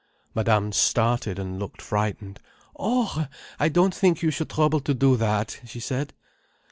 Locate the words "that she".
5.17-5.79